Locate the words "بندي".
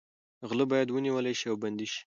1.63-1.87